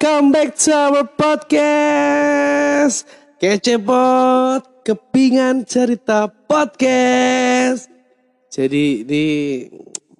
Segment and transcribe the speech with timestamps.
[0.00, 3.04] welcome back to our podcast.
[3.36, 7.84] Kecepot, kepingan cerita podcast.
[8.48, 9.24] Jadi di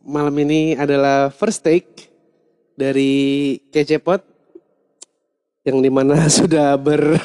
[0.05, 2.13] malam ini adalah first take
[2.77, 4.21] dari Kecepot
[5.65, 7.17] yang di mana sudah ber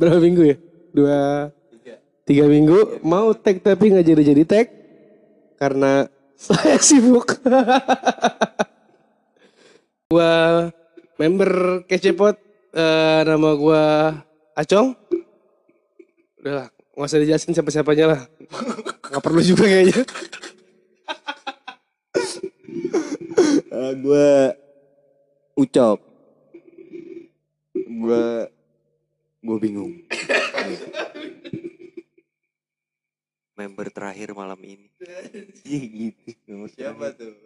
[0.00, 0.56] berapa minggu ya?
[0.96, 1.52] Dua
[2.24, 4.66] tiga minggu mau tag tapi nggak jadi jadi tag
[5.60, 6.08] karena
[6.40, 7.36] saya sibuk.
[10.08, 10.72] gua
[11.20, 12.40] member Kecepot
[12.72, 13.84] eh, nama gua
[14.56, 14.96] Acong.
[16.40, 18.20] Udah lah, nggak usah dijelasin siapa-siapanya lah.
[19.12, 20.00] Nggak perlu juga kayaknya.
[23.70, 24.28] Eh, gue
[25.56, 25.98] ucap
[27.74, 28.24] gue
[29.40, 29.92] gue bingung
[33.60, 34.88] member terakhir malam ini.
[35.68, 36.64] Iya gitu.
[36.72, 37.36] siapa tuh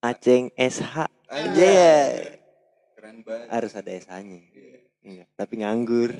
[0.00, 1.12] Aceng SH.
[1.28, 1.60] Anjay.
[1.60, 2.40] Iya.
[3.00, 4.44] Keren banget Harus ada SH-nya.
[5.00, 6.12] Iya, tapi nganggur.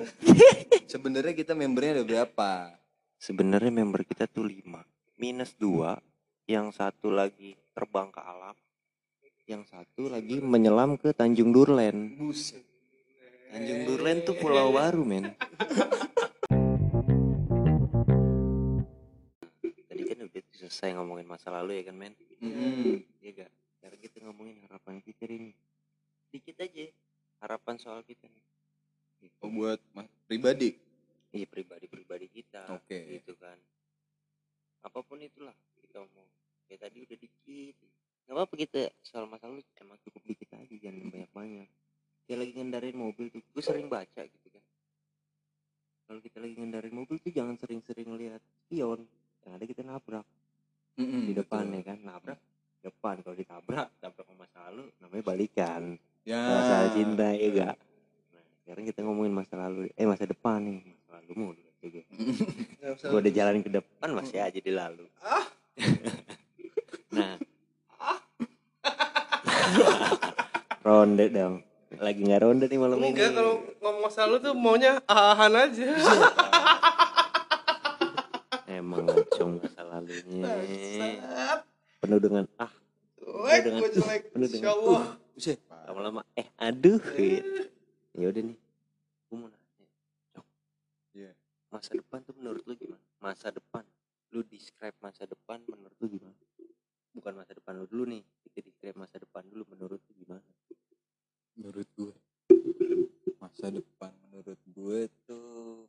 [0.93, 2.73] sebenarnya kita membernya ada berapa
[3.21, 4.65] Sebenarnya member kita tuh 5.
[5.21, 5.93] Minus 2,
[6.49, 8.57] yang satu lagi terbang ke alam,
[9.45, 12.17] yang satu lagi menyelam ke Tanjung Durlen.
[12.17, 12.65] buset
[13.53, 15.37] Tanjung Durlen tuh pulau baru, men.
[19.85, 22.17] Tadi kan udah selesai ngomongin masa lalu ya kan, men?
[22.41, 23.05] Mm-mm.
[23.21, 23.51] Iya gak?
[23.77, 25.53] Sekarang kita ngomongin harapan kita ini.
[26.31, 26.87] Dikit aja
[27.43, 28.45] harapan soal kita nih.
[29.45, 30.79] oh buat mas pribadi
[31.31, 32.67] Iya pribadi-pribadi kita.
[32.75, 33.07] Oke.
[33.23, 33.55] Gitu kan.
[34.83, 36.27] Apa pun itulah kita mau.
[36.67, 37.77] Kayak tadi udah dikit.
[38.27, 41.69] Gak apa-apa kita soal masa lalu emang cukup dikit aja jangan banyak-banyak.
[42.27, 43.43] Kayak lagi ngendarin mobil tuh.
[43.55, 44.65] Gue sering baca gitu kan.
[46.11, 49.07] Kalau kita lagi ngendarin mobil tuh jangan sering-sering lihat spion.
[49.47, 50.27] Yang ada kita nabrak
[50.99, 51.77] Mm-mm, di depan betul.
[51.79, 51.99] ya kan.
[52.03, 52.39] Nabrak
[52.81, 56.39] depan kalau ditabrak tabrak masa lalu namanya balikan ya.
[56.39, 57.77] Masalah cinta ya gak?
[58.31, 61.69] Nah sekarang kita ngomongin masa lalu eh masa depan nih masa lalu mau juga
[63.01, 65.05] gue udah jalan ke depan masih aja di lalu.
[67.11, 67.35] Nah.
[70.81, 71.55] Ronde dong.
[71.93, 73.11] Lagi nggak ronde nih malam ini.
[73.11, 75.89] Enggak kalau ngomong masa lalu tuh maunya ahan aja.
[78.71, 80.47] emang ngacung masa lalunya.
[81.99, 82.71] Penuh dengan ah
[83.21, 84.21] Jelek, dengan- gue jelek.
[84.31, 85.03] penuh dengan Insya Allah.
[85.03, 85.19] buset
[85.89, 87.65] lama-lama eh aduh gitu.
[88.15, 88.59] ya udah nih
[89.31, 89.87] gue mau nanya
[90.37, 90.47] Cok.
[91.17, 91.33] Iya.
[91.73, 93.85] masa depan tuh menurut lu gimana masa depan
[94.31, 96.37] lu describe masa depan menurut lu gimana
[97.17, 100.51] bukan masa depan lu dulu nih kita describe masa depan dulu menurut lu gimana
[101.57, 102.15] menurut gue
[103.41, 105.89] masa depan menurut gue tuh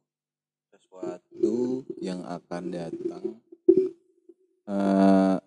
[0.72, 3.26] sesuatu yang akan datang
[4.72, 5.38] eh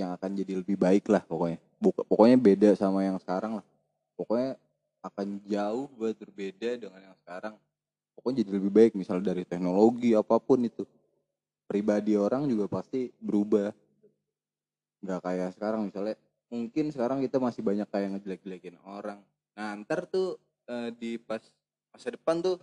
[0.00, 3.66] yang akan jadi lebih baik lah pokoknya Buka, pokoknya beda sama yang sekarang lah.
[4.14, 4.60] Pokoknya
[5.00, 7.56] akan jauh buat berbeda dengan yang sekarang.
[8.12, 10.84] Pokoknya jadi lebih baik misal dari teknologi apa pun itu.
[11.64, 13.72] Pribadi orang juga pasti berubah.
[15.00, 16.20] Nggak kayak sekarang misalnya
[16.52, 19.24] mungkin sekarang kita masih banyak kayak ngejelek-jelekin orang.
[19.56, 20.36] Nah ntar tuh
[20.68, 21.40] eh, di pas
[21.96, 22.60] masa depan tuh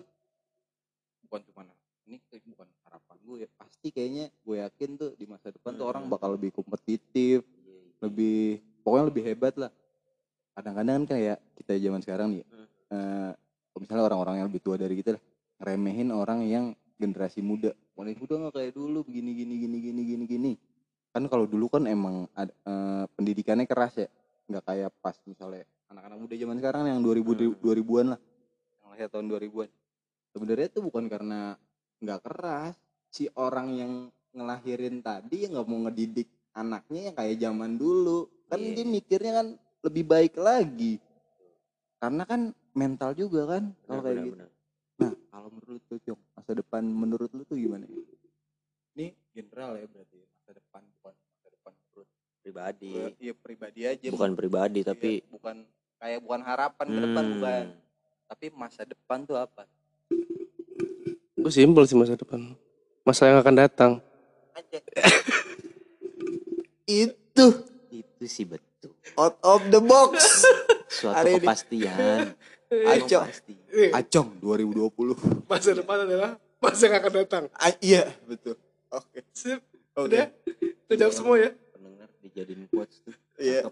[1.25, 1.65] bukan cuma
[2.07, 6.07] ini bukan harapan gue ya pasti kayaknya gue yakin tuh di masa depan tuh orang
[6.07, 7.43] bakal lebih kompetitif
[7.99, 9.71] lebih pokoknya lebih hebat lah.
[10.55, 12.43] Kadang-kadang kan kayak kita zaman sekarang nih
[12.87, 13.35] Hmm.
[13.67, 15.23] kalau misalnya orang-orang yang lebih tua dari kita lah
[15.59, 16.65] ngeremehin orang yang
[16.95, 17.75] generasi muda.
[17.99, 20.51] Orang muda nggak kayak dulu begini gini gini gini gini gini.
[21.11, 24.07] Kan kalau dulu kan emang ad- eh, pendidikannya keras ya.
[24.47, 27.59] Nggak kayak pas misalnya anak-anak muda zaman sekarang yang 2000 Hmm.
[27.59, 28.19] 2000-an lah.
[28.79, 29.69] Yang lahir tahun 2000-an
[30.31, 31.39] sebenarnya itu bukan karena
[31.99, 32.73] nggak keras.
[33.11, 33.91] Si orang yang
[34.31, 38.73] ngelahirin tadi nggak mau ngedidik anaknya yang kayak zaman dulu kan Iya.
[38.73, 39.47] dia mikirnya kan
[39.83, 40.99] lebih baik lagi.
[41.97, 42.41] Karena kan
[42.71, 44.33] mental juga kan kalau kayak gitu.
[44.37, 44.49] benar.
[44.97, 47.85] Nah kalau menurut lu Cong masa depan menurut lu tuh gimana?
[48.93, 52.07] Ini general ya berarti masa depan bukan masa depan menurut
[52.41, 52.91] pribadi.
[53.17, 54.07] iya pribadi aja.
[54.09, 55.55] Bukan pribadi Iya, tapi bukan
[55.97, 57.65] kayak bukan harapan ke depan Hmm, bukan.
[58.27, 59.63] Tapi masa depan tuh apa?
[61.37, 62.53] Gue simpel sih masa depan.
[63.01, 63.91] Masa yang akan datang.
[64.51, 64.81] aja
[66.89, 67.45] itu
[67.89, 70.43] itu sih betul out of the box
[70.93, 72.33] suatu Hari kepastian
[72.67, 73.23] Acong.
[73.23, 73.53] pasti
[73.89, 77.43] acong 2020 Masa depan adalah masa yang akan datang.
[77.53, 79.63] Ah, iya betul oke Sip.
[79.93, 80.27] oke Udah.
[80.83, 81.49] Udah jawab semua ya.
[81.69, 83.69] pendengar dijadiin quotes tuh Iya.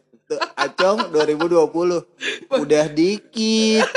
[0.55, 3.83] Acong 2020 udah dikit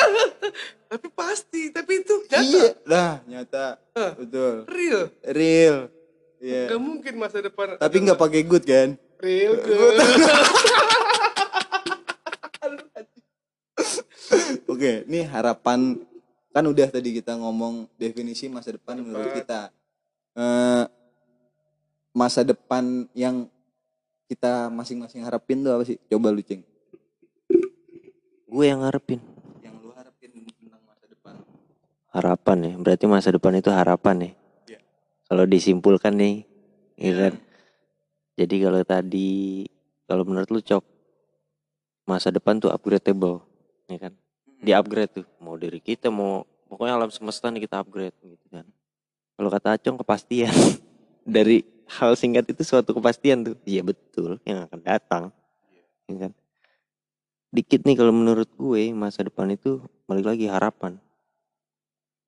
[0.88, 1.68] Tapi pasti.
[1.68, 2.42] Tapi itu nyata.
[2.42, 4.12] iya lah nyata Hah.
[4.14, 5.12] betul Real.
[5.22, 5.76] real
[6.38, 7.76] iya Gak mungkin masa depan.
[7.76, 9.96] tapi nggak pakai good kan Real good.
[14.68, 15.98] Oke, ini harapan
[16.50, 19.70] kan udah tadi kita ngomong definisi masa depan menurut kita.
[20.34, 20.84] Eh,
[22.12, 23.50] masa depan yang
[24.26, 25.98] kita masing-masing harapin tuh apa sih?
[26.06, 26.62] Coba lu ceng.
[28.48, 29.20] gue yang ngarepin
[29.60, 31.36] Yang lu harapin tentang masa depan.
[32.08, 34.30] harapan ya berarti masa depan itu harapan ya
[34.66, 34.80] Iya.
[35.28, 36.48] kalau disimpulkan nih
[36.96, 37.36] ya kan
[38.38, 39.66] jadi kalau tadi
[40.06, 40.84] kalau menurut lu cok
[42.06, 43.42] masa depan tuh upgradable
[43.90, 44.14] ya kan?
[44.62, 48.62] Di upgrade tuh mau dari kita mau pokoknya alam semesta nih kita upgrade gitu kan?
[49.34, 50.54] Kalau kata Acong kepastian.
[51.28, 51.60] Dari
[52.00, 53.54] hal singkat itu suatu kepastian tuh.
[53.68, 55.24] Iya betul yang akan datang
[56.08, 56.32] ya kan?
[57.52, 60.96] Dikit nih kalau menurut gue masa depan itu balik lagi harapan.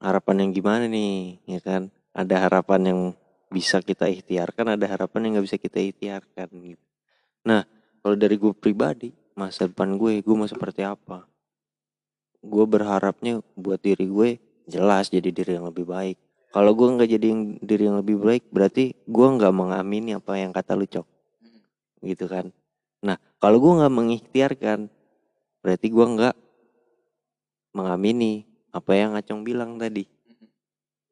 [0.02, 1.88] Harapan yang gimana nih ya kan?
[2.12, 3.00] Ada harapan yang
[3.50, 6.84] bisa kita ikhtiarkan ada harapan yang nggak bisa kita ikhtiarkan gitu.
[7.44, 7.66] Nah
[8.00, 11.26] kalau dari gue pribadi masa depan gue gue mau seperti apa?
[12.40, 14.28] Gue berharapnya buat diri gue
[14.70, 16.16] jelas jadi diri yang lebih baik.
[16.50, 20.54] Kalau gue nggak jadi yang, diri yang lebih baik berarti gue nggak mengamini apa yang
[20.54, 21.06] kata lu cok.
[22.06, 22.54] Gitu kan?
[23.02, 24.78] Nah kalau gue nggak mengikhtiarkan
[25.60, 26.36] berarti gue nggak
[27.74, 30.06] mengamini apa yang Acong bilang tadi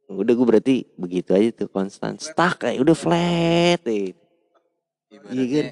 [0.08, 4.16] udah gue berarti begitu aja tuh konstan stuck kayak udah flat eh.
[5.08, 5.66] Iya kan?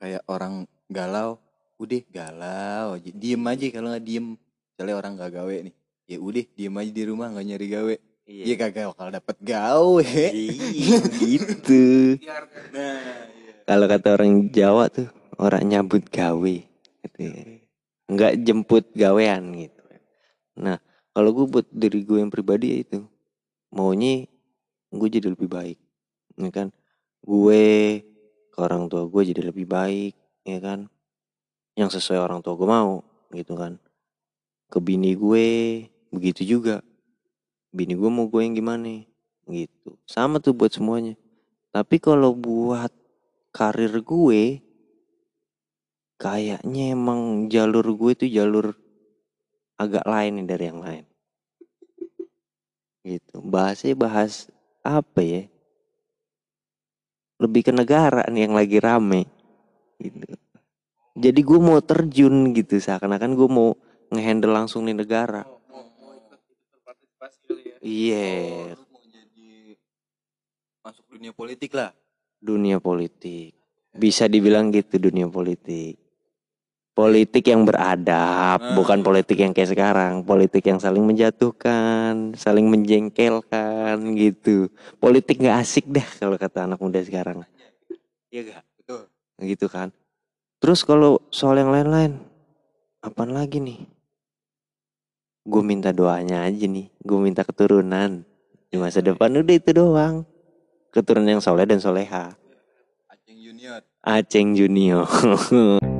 [0.00, 0.54] kayak orang
[0.88, 1.40] galau,
[1.76, 2.96] udah galau.
[3.00, 4.26] Diem aja kalau nggak diem.
[4.36, 5.74] Misalnya orang nggak gawe nih,
[6.08, 7.94] ya udah diem aja di rumah nggak nyari gawe.
[8.30, 10.12] Iya kagak bakal dapet gawe.
[10.30, 11.82] Iya, gitu
[12.70, 13.00] Nah,
[13.32, 13.52] iya.
[13.66, 15.10] kalau kata orang Jawa tuh
[15.40, 16.56] orang nyambut gawe
[17.00, 17.42] gitu ya.
[18.10, 19.82] nggak jemput gawean gitu
[20.60, 20.76] nah
[21.16, 22.98] kalau gue buat diri gue yang pribadi ya itu
[23.70, 24.26] maunya
[24.90, 25.78] gue jadi lebih baik
[26.36, 26.68] ya kan?
[27.22, 27.64] Gue
[28.50, 30.14] ke orang tua gue jadi lebih baik
[30.46, 30.90] ya kan?
[31.78, 33.78] Yang sesuai orang tua gue mau gitu kan?
[34.70, 35.46] Ke bini gue
[36.10, 36.82] begitu juga.
[37.70, 39.06] Bini gue mau gue yang gimana
[39.46, 39.94] gitu.
[40.06, 41.14] Sama tuh buat semuanya.
[41.70, 42.90] Tapi kalau buat
[43.54, 44.62] karir gue
[46.20, 48.76] kayaknya emang jalur gue tuh jalur
[49.80, 51.09] agak lain dari yang lain
[53.04, 53.44] gitu.
[53.44, 54.48] Bahasnya bahas
[54.80, 55.42] apa ya?
[57.40, 59.28] Lebih ke negara nih yang lagi rame.
[60.00, 60.34] Gitu.
[61.20, 63.76] Jadi gue mau terjun gitu seakan-akan gue mau
[64.08, 65.44] ngehandle langsung nih negara.
[67.80, 68.76] Iya.
[68.76, 69.76] Oh, lu mau jadi
[70.84, 71.92] masuk dunia politik lah.
[72.40, 73.52] dunia politik.
[73.92, 75.99] Bisa dibilang gitu dunia politik
[77.00, 78.76] politik yang beradab Ah.
[78.76, 80.20] bukan politik yang kayak sekarang.
[80.20, 84.68] Politik yang saling menjatuhkan saling menjengkelkan gitu.
[85.00, 87.40] Politik nggak asik dah kalau kata anak muda sekarang.
[88.28, 89.02] Iya gak Betul.
[89.48, 89.88] gitu kan.
[90.60, 92.20] Terus kalau soal yang lain-lain
[93.00, 93.80] apaan lagi nih?
[95.48, 96.92] Gue minta doanya aja nih.
[97.00, 98.28] Gue minta keturunan.
[98.70, 100.28] Di masa depan udah itu doang.
[100.92, 102.36] Keturunan yang soleh dan soleha.
[103.08, 103.80] Aceng Junior.
[104.04, 105.08] Aceng Junior.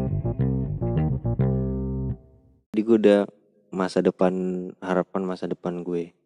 [2.80, 3.22] Jadi gue udah
[3.76, 4.32] masa depan
[4.80, 6.16] harapan masa depan gue,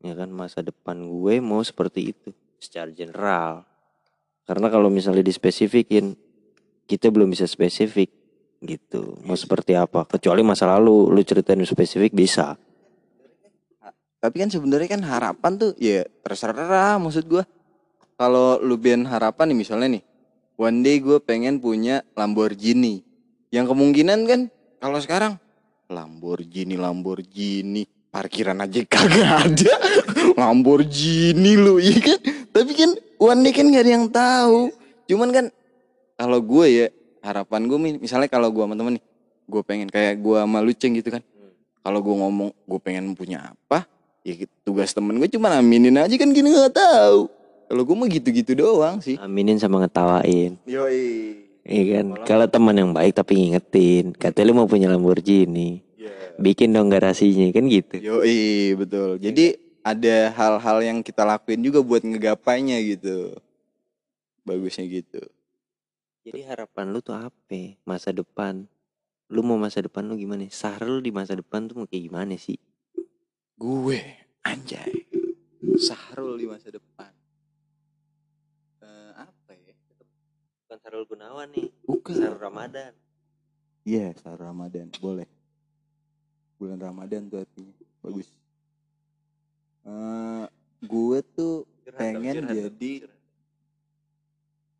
[0.00, 3.68] ya kan masa depan gue mau seperti itu secara general.
[4.48, 6.16] Karena kalau misalnya dispesifikin,
[6.88, 8.08] kita belum bisa spesifik
[8.64, 9.12] gitu.
[9.28, 10.08] Mau seperti apa?
[10.08, 12.56] Kecuali masa lalu lu ceritain spesifik bisa.
[14.24, 17.44] Tapi kan sebenarnya kan harapan tuh ya terserah maksud gua.
[18.16, 20.02] Kalau lu bikin harapan nih misalnya nih,
[20.56, 23.04] one day gue pengen punya Lamborghini.
[23.52, 24.40] Yang kemungkinan kan
[24.80, 25.43] kalau sekarang
[25.90, 27.84] Lamborghini Lamborghini.
[28.14, 29.74] Parkiran aja kagak ada.
[30.40, 32.18] Lamborghini lu iya kan?
[32.54, 34.70] Tapi kan one day kan gak ada yang tahu.
[35.10, 35.46] Cuman kan
[36.14, 36.86] kalau gue ya
[37.26, 39.04] harapan gue misalnya kalau gue sama temen nih
[39.44, 41.22] gue pengen kayak gue sama Luceng gitu kan.
[41.82, 43.84] Kalau gue ngomong gue pengen punya apa
[44.24, 47.26] ya tugas temen gue cuma aminin aja kan gini nggak tahu.
[47.66, 49.18] Kalau gue mah gitu-gitu doang sih.
[49.18, 50.54] Aminin sama ngetawain.
[50.70, 52.06] yoi Iya kan?
[52.28, 55.80] Kalau teman yang baik tapi ngingetin, katanya lu mau punya Lamborghini.
[56.34, 58.02] Bikin dong garasinya kan gitu.
[58.02, 59.22] Yoi, betul.
[59.22, 59.54] Jadi
[59.86, 63.38] ada hal-hal yang kita lakuin juga buat ngegapainya gitu.
[64.42, 65.22] Bagusnya gitu.
[66.26, 67.78] Jadi harapan lu tuh apa?
[67.86, 68.66] Masa depan.
[69.30, 70.42] Lu mau masa depan lu gimana?
[70.50, 72.58] Sahrul di masa depan tuh mau kayak gimana sih?
[73.54, 74.02] Gue,
[74.42, 75.06] anjay.
[75.78, 77.13] Sahrul di masa depan.
[80.74, 82.14] Bukan Sahrul Gunawan nih, Bukan.
[82.18, 82.90] Sahrul Ramadan.
[83.86, 84.90] Iya, Sahrul Ramadan.
[84.98, 85.30] Boleh.
[86.58, 87.74] Bulan Ramadan tuh artinya.
[88.02, 88.26] Bagus.
[89.86, 90.44] Eh,
[90.82, 91.62] gue tuh
[91.94, 93.06] pengen jadi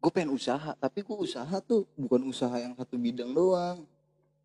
[0.03, 3.87] gue pengen usaha tapi gue usaha tuh bukan usaha yang satu bidang doang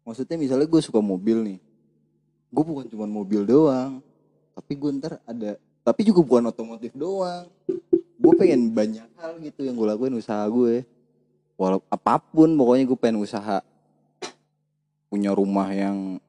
[0.05, 1.59] maksudnya misalnya gue suka mobil nih
[2.53, 3.99] gue bukan cuma mobil doang
[4.53, 7.49] tapi gue ntar ada tapi juga bukan otomotif doang
[8.19, 10.98] gue pengen banyak hal gitu yang gue lakuin usaha gue
[11.59, 13.59] walau apa pun pokoknya gue pengen usaha
[15.11, 16.23] punya rumah yang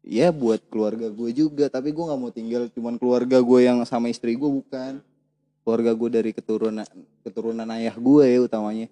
[0.00, 1.68] ya buat keluarga gue juga.
[1.68, 5.04] Tapi gue nggak mau tinggal cuman keluarga gue yang sama istri gue bukan.
[5.60, 6.88] Keluarga gue dari keturunan
[7.20, 8.88] keturunan ayah gue ya utamanya.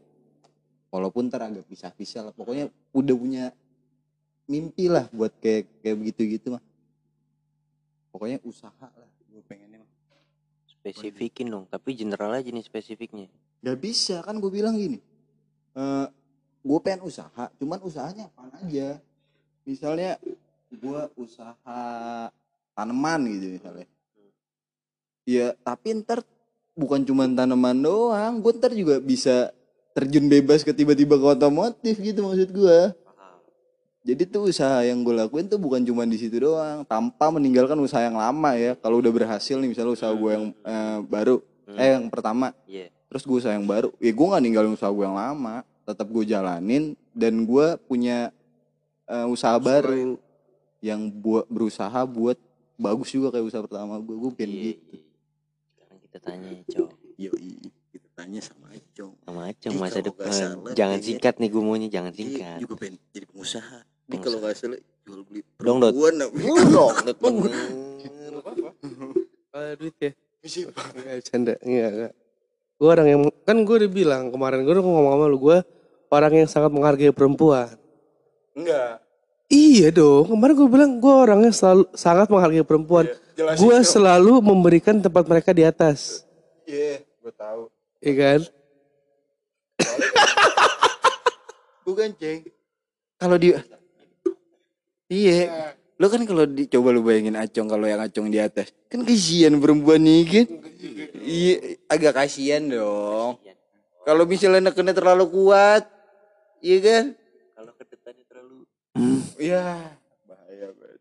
[0.92, 2.32] Walaupun ntar agak pisah-pisah lah.
[2.36, 3.44] Pokoknya udah punya
[4.44, 6.64] mimpi lah buat kayak kayak begitu gitu mah.
[8.12, 9.90] Pokoknya usaha lah gue pengennya mah.
[10.68, 13.30] Spesifikin dong tapi general aja nih spesifiknya.
[13.62, 14.20] Gak bisa.
[14.26, 15.11] Kan gue bilang gini
[15.72, 16.06] eh
[16.62, 19.00] gue pengen usaha cuman usahanya apa aja?
[19.62, 20.18] Misalnya
[20.70, 21.78] gue usaha
[22.74, 23.86] tanaman gitu misalnya.
[25.22, 26.26] Ya tapi ntar
[26.74, 29.52] bukan cuma tanaman doang gue ntar juga bisa
[29.92, 32.78] terjun bebas ke tiba-tiba ke otomotif gitu maksud gue
[34.02, 38.02] jadi tuh usaha yang gue lakuin tuh bukan cuma di situ doang tanpa meninggalkan usaha
[38.02, 38.74] yang lama ya.
[38.74, 41.78] Kalau udah berhasil nih misalnya usaha gue yang eh, baru Hmm.
[41.78, 42.50] eh yang pertama.
[42.66, 46.08] Iya terus gue usaha yang baru ya gue nggak ninggalin usaha gue yang lama tetap
[46.08, 48.32] gue jalanin dan gue punya
[49.04, 50.16] eh, usaha baru
[50.80, 52.40] yang buat berusaha buat
[52.74, 55.04] bagus juga kayak usaha pertama gue gue pengen Iya, gitu iya.
[55.68, 57.52] sekarang kita tanya cok yoi
[57.92, 61.88] kita tanya sama Acong sama Acong masa depan salah jangan kayaknya- singkat nih gue maunya
[61.88, 65.92] jangan Iya, singkat juga pengen jadi pengusaha ini kalau nggak salah jual beli Dong, Dot.
[65.92, 66.00] apa?
[67.20, 67.62] dong bener
[69.52, 70.10] Kalau duit ya.
[70.42, 70.72] Enggak
[71.14, 71.54] bercanda.
[71.60, 72.12] Enggak, enggak.
[72.82, 75.58] Gue orang yang kan gue udah bilang kemarin gue udah ngomong sama lu gue
[76.10, 77.78] orang yang sangat menghargai perempuan.
[78.52, 78.98] enggak
[79.46, 80.32] Iya dong.
[80.32, 83.06] Kemarin gue bilang gue orangnya selalu sangat menghargai perempuan.
[83.38, 86.26] jelasin Gue selalu memberikan tempat mereka di atas.
[86.66, 87.70] iya gue tahu
[88.02, 88.40] Iya kan?
[91.82, 92.46] bukan ceng
[93.14, 93.58] kalau dia
[95.06, 99.54] iya lo kan kalau dicoba lu bayangin acong kalau yang acong di atas kan kasihan
[99.62, 100.46] perempuan nih kan?
[101.22, 103.38] Iya agak kasihan dong.
[104.02, 105.86] Kalau misalnya nekennya terlalu kuat
[106.58, 107.04] iya kan?
[107.54, 108.66] Kalau ke depannya terlalu
[109.38, 109.94] iya.
[110.26, 111.00] Bahaya banget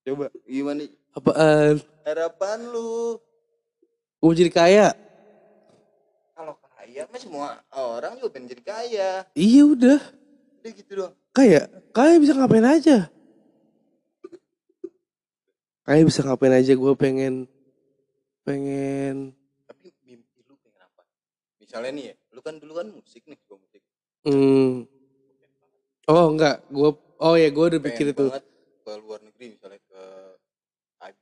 [0.00, 1.84] coba gimana Apaan?
[2.08, 3.20] harapan lu.
[4.24, 4.88] Gue jadi kaya.
[6.32, 9.10] kalau kaya mah semua orang juga pengen jadi kaya.
[9.36, 10.00] Iya udah.
[10.64, 11.66] udah gitu doang Kaya.
[11.90, 13.10] Kaya bisa ngapain aja.
[15.82, 16.72] Kaya bisa ngapain aja.
[16.74, 17.46] Gue pengen.
[18.40, 19.34] Pengen.
[19.68, 21.04] tapi mimpi lu pengen apa
[21.60, 23.78] misalnya nih ya lu kan dulu kan musik nih gua musik
[24.20, 24.84] Hmm.
[26.04, 26.64] Oh enggak.
[26.66, 26.90] Gue.
[27.16, 28.26] Oh ya gue udah pikir itu.
[28.80, 30.02] ke luar negeri misalnya ke
[31.04, 31.20] IB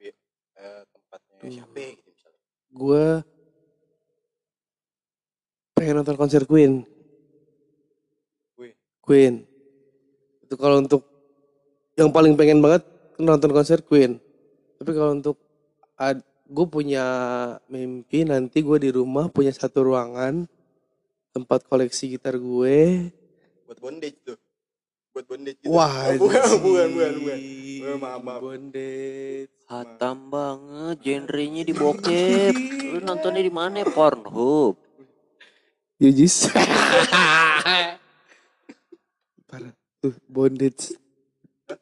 [0.57, 1.53] eh, tempatnya Hmm.
[1.53, 3.07] siapa gitu misalnya Gue.
[5.75, 6.87] Pengen nonton konser Queen.
[8.57, 8.75] Queen.
[9.05, 9.35] Queen.
[10.49, 11.05] Itu kalau untuk
[11.93, 12.88] yang paling pengen banget
[13.21, 14.17] nonton konser Queen.
[14.81, 15.37] Tapi kalau untuk
[16.49, 17.05] gue punya
[17.69, 20.49] mimpi nanti gue di rumah punya satu ruangan
[21.31, 23.12] tempat koleksi gitar gue.
[23.69, 24.40] buat bondage tuh
[25.12, 27.38] buat bondage gitu Wah, Oh, bukan, bukan bukan bukan
[27.85, 28.40] Eh, maaf, maaf.
[28.40, 29.52] Bondage.
[29.69, 32.57] hatam banget genrenya di bokep
[32.88, 34.81] lu nontonnya di mana Pornhub
[36.00, 36.49] Yujis.
[40.09, 40.97] Tuh, bondage.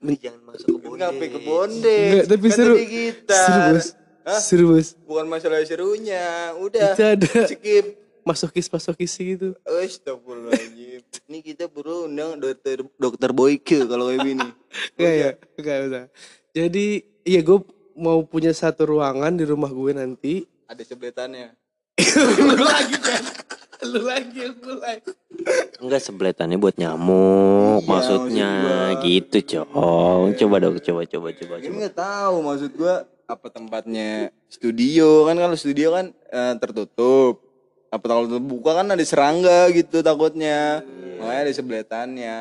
[0.03, 2.75] Lu jangan masuk ke Kenapa ke bondage bondage Enggak, tapi Kan seru.
[2.75, 3.87] gitar Seru, Bos.
[4.27, 4.41] Hah?
[4.43, 4.89] Seru, Bos.
[5.07, 6.27] bukan masalah serunya
[6.59, 7.87] udah Itu ada skip
[8.27, 9.55] masokis-masokis gitu.
[9.63, 14.49] Astagfirullahaladzim Ini kita perlu undang dokter dokter Boyke kalau kayak gini
[14.99, 16.05] Enggak ya, enggak usah.
[16.51, 16.87] Jadi,
[17.23, 17.59] iya gue
[17.95, 20.35] mau punya satu ruangan di rumah gue nanti.
[20.67, 21.55] Ada sebletannya
[22.43, 23.23] Lu lagi kan?
[23.87, 24.99] Lu lagi yang mulai.
[25.79, 28.65] Enggak sebletannya buat nyamuk Iya, maksudnya maksud
[28.95, 29.03] gua.
[29.03, 32.95] gitu cong coba dong coba coba coba Ini coba nggak tahu maksud gua
[33.27, 34.09] apa tempatnya
[34.47, 37.43] studio kan kalau studio kan eh, tertutup.
[37.87, 40.83] Apa kalau terbuka kan ada serangga gitu takutnya.
[41.17, 42.39] Makanya ada sebletannya.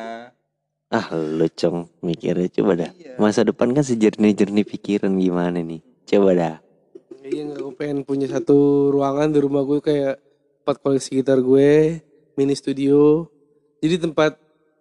[0.88, 3.18] ah lu cong mikirnya coba dah Iya.
[3.18, 6.56] masa depan kan sejernih-jernih pikiran gimana nih coba dah
[7.20, 8.54] Iya nggak gue pengen punya satu
[8.88, 10.22] ruangan di rumah gue kayak
[10.62, 11.98] tempat koleksi gitar gue,
[12.36, 13.26] mini studio.
[13.80, 14.36] Jadi tempat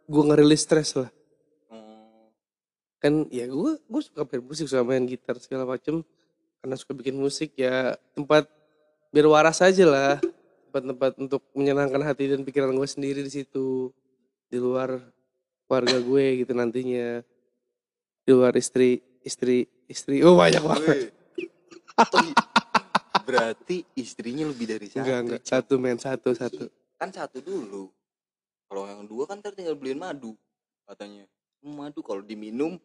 [0.06, 1.10] gue ngerilis stres lah.
[1.72, 2.30] Hmm,
[3.02, 6.04] Kan ya gue gue suka main musik, suka main gitar segala macem.
[6.62, 8.46] Karena suka bikin musik ya tempat
[9.10, 10.14] biar waras aja lah.
[10.70, 13.90] Tempat-tempat untuk menyenangkan hati dan pikiran gue sendiri di situ.
[14.52, 15.00] Di luar
[15.66, 17.24] keluarga gue gitu nantinya.
[18.26, 20.20] Di luar istri, istri, istri.
[20.22, 21.16] Oh banyak banget.
[23.26, 25.02] Berarti istrinya lebih dari satu.
[25.02, 25.42] Enggak, enggak.
[25.42, 26.70] Satu men, satu, satu.
[26.96, 27.92] Kan satu dulu.
[28.66, 30.34] Kalau yang dua kan tinggal beliin madu
[30.86, 31.26] katanya.
[31.62, 32.78] Hmm, Madu kalau diminum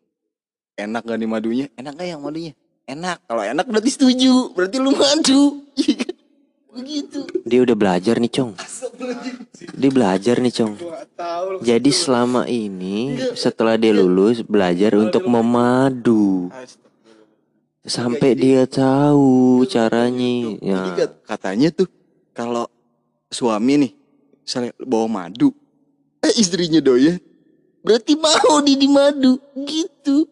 [0.81, 2.53] enak gak nih madunya enak gak yang madunya
[2.89, 6.15] enak kalau enak berarti setuju berarti lu madu Iya kan?
[6.71, 8.55] begitu Dia udah belajar nih, Cong.
[9.75, 10.75] Dia belajar nih, Cong.
[11.67, 16.47] Jadi selama ini setelah dia lulus belajar untuk memadu.
[17.83, 20.57] Sampai dia tahu caranya.
[20.63, 20.95] Ya.
[20.95, 21.91] kat- katanya tuh
[22.31, 22.71] kalau
[23.35, 23.93] suami nih
[24.51, 25.55] misalnya bawa madu,
[26.27, 27.23] eh istrinya doyan,
[27.87, 30.27] berarti mau di di madu gitu.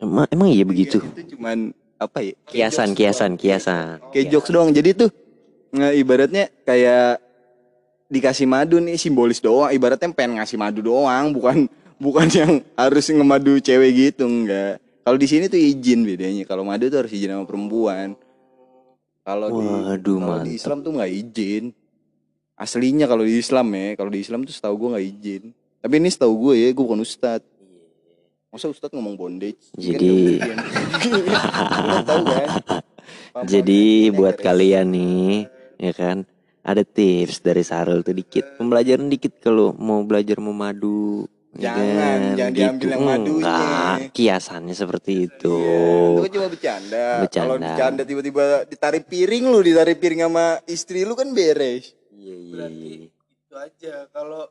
[0.00, 1.04] Emang, emang iya begitu.
[1.04, 2.34] Itu cuman apa ya?
[2.48, 4.00] Kiasan, kiasan, kiasan.
[4.10, 4.72] Kayak jokes doang.
[4.72, 5.10] Jadi tuh
[5.76, 7.20] nggak ibaratnya kayak
[8.08, 9.68] dikasih madu nih simbolis doang.
[9.68, 11.68] Ibaratnya pengen ngasih madu doang, bukan
[12.04, 14.80] bukan yang harus ngemadu cewek gitu enggak.
[15.04, 16.42] Kalau di sini tuh izin bedanya.
[16.48, 18.16] Kalau madu tuh harus izin sama perempuan.
[19.22, 19.66] Kalau di
[20.08, 20.56] kalau di.
[20.56, 21.64] Islam tuh nggak izin.
[22.58, 25.42] Aslinya kalau di Islam ya, kalau di Islam tuh setahu gue nggak izin.
[25.78, 27.38] Tapi ini setahu gue ya, gue bukan ustad.
[28.50, 29.70] Masa ustad ngomong bondage?
[29.78, 32.48] Jadi- Kan tahu kan?
[33.30, 35.46] Paham Jadi buat kalian nih,
[35.78, 36.26] ya kan,
[36.60, 41.24] ada tips dari Sarul tuh dikit, pembelajaran dikit kalau mau belajar memadu.
[41.56, 42.20] ya Jangan, kan?
[42.36, 43.40] jangan diambil yang madunya.
[43.40, 45.54] Enggak, kiasannya seperti itu.
[45.56, 45.80] Iya,
[46.20, 47.06] itu cuma bercanda.
[47.24, 47.40] Bercanda.
[47.40, 51.97] Kalau bercanda tiba-tiba ditarik piring lu, ditarik piring sama istri lu kan beres.
[52.28, 52.52] Iya, iya.
[52.52, 54.42] Berarti itu aja kalau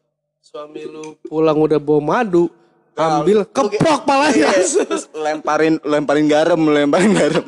[0.42, 2.50] suami lu pulang udah bawa madu,
[2.98, 4.50] ambil keprok palanya.
[4.50, 7.46] Iya, terus lemparin lemparin garam, lemparin garam.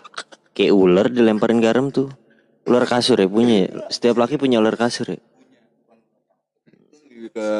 [0.58, 2.10] Kayak ular dilemparin garam tuh.
[2.66, 3.70] Ular kasur ya punya ya.
[3.88, 5.20] Setiap laki punya ular kasur ya.
[7.28, 7.50] ke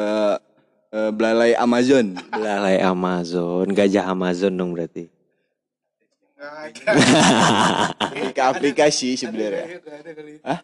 [0.91, 2.19] eh, belalai Amazon.
[2.33, 5.07] Belalai Amazon, gajah Amazon dong berarti.
[8.35, 9.79] ke aplikasi sebenarnya.
[10.43, 10.59] Hah?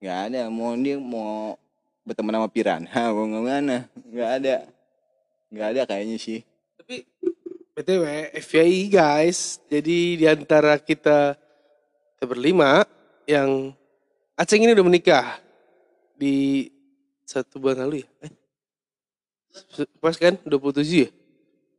[0.00, 0.40] Nggak ada.
[0.52, 1.56] Mau dia mau
[2.06, 3.76] berteman sama piranha, mau ke mana?
[3.96, 4.56] Nggak ada.
[5.50, 6.40] Nggak ada kayaknya sih.
[6.76, 7.02] Tapi
[7.76, 8.04] BTW
[8.40, 11.36] FYI guys, jadi di antara kita
[12.16, 12.88] kita berlima
[13.28, 13.74] yang
[14.36, 15.40] Aceng ini udah menikah
[16.12, 16.68] di
[17.24, 18.28] satu bulan lalu ya?
[18.28, 18.32] Eh?
[19.96, 21.10] Pas kan 27 ya?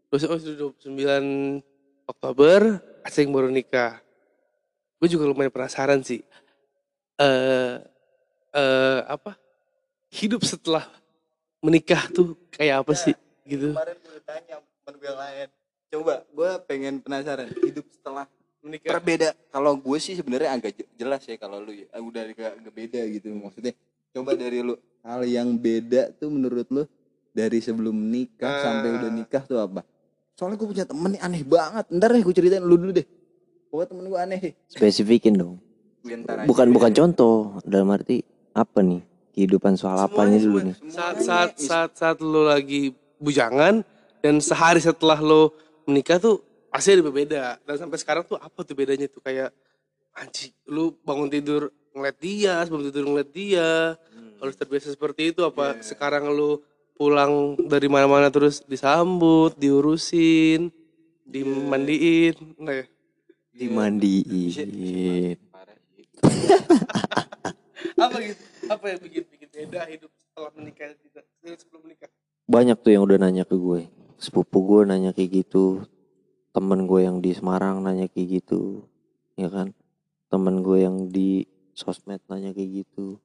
[0.10, 0.90] Oh, 29
[2.10, 4.02] Oktober Aceng baru nikah.
[4.98, 6.26] Gue juga lumayan penasaran sih.
[7.22, 7.78] Eh
[8.58, 9.38] eh apa?
[10.10, 10.82] Hidup setelah
[11.60, 13.70] menikah tuh kayak apa sih gitu?
[13.72, 15.48] Kemarin gue tanya temen gue yang lain.
[15.88, 18.26] Coba, gue pengen penasaran hidup setelah
[18.60, 18.92] Menikah.
[18.94, 19.32] berbeda.
[19.48, 21.88] Kalau gue sih sebenarnya agak je- jelas ya kalau lu ya.
[21.90, 23.72] Ah, Udah agak, agak beda gitu maksudnya.
[24.12, 26.84] Coba dari lu hal yang beda tuh menurut lu
[27.32, 28.62] dari sebelum nikah Ah.
[28.64, 29.86] sampai udah nikah tuh apa?
[30.34, 31.86] Soalnya gue punya temen nih aneh banget.
[31.90, 33.08] Ntar deh gue ceritain lu dulu deh.
[33.68, 34.54] Pokoknya temen gue aneh deh.
[34.68, 35.56] Spesifikin dong.
[36.46, 38.24] Bukan bukan contoh dalam arti
[38.58, 39.06] apa nih
[39.38, 40.74] kehidupan soal apanya Semuanya, dulu semuanya.
[40.82, 42.90] nih Saat saat saat saat lo lagi
[43.22, 43.86] bujangan
[44.26, 45.54] dan sehari setelah lo
[45.86, 46.42] menikah tuh
[46.74, 47.62] pasti ada berbeda.
[47.62, 49.54] Dan sampai sekarang tuh apa tuh bedanya tuh kayak
[50.18, 53.94] anjing lu bangun tidur ngeliat dia, sebelum tidur ngeliat dia.
[54.38, 56.62] Harus terbiasa seperti itu apa sekarang lu
[56.98, 60.74] pulang dari mana-mana terus disambut, diurusin,
[61.26, 62.86] dimandiin, nah ya.
[63.54, 66.06] dimandiin Parah sih.
[67.98, 68.44] Apa gitu?
[68.70, 71.26] Apa yang bikin bikin beda hidup setelah menikah tidak
[71.62, 72.10] sebelum menikah?
[72.48, 73.92] banyak tuh yang udah nanya ke gue.
[74.18, 75.84] Sepupu gue nanya kayak gitu.
[76.56, 78.88] Temen gue yang di Semarang nanya kayak gitu.
[79.36, 79.76] Ya kan?
[80.32, 81.44] Temen gue yang di
[81.76, 83.20] sosmed nanya kayak gitu.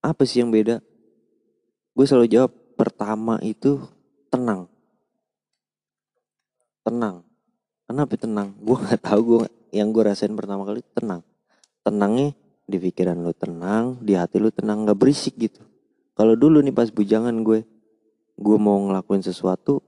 [0.00, 0.80] Apa sih yang beda?
[1.94, 3.78] Gue selalu jawab pertama itu
[4.32, 4.66] tenang.
[6.82, 7.22] Tenang.
[7.84, 8.56] Kenapa tenang?
[8.56, 9.38] Gue nggak tahu gue
[9.70, 11.20] yang gue rasain pertama kali tenang.
[11.84, 12.32] Tenangnya
[12.64, 15.60] di pikiran lu tenang di hati lu tenang nggak berisik gitu
[16.12, 17.62] kalau dulu nih pas bujangan gue
[18.34, 19.84] gue mau ngelakuin sesuatu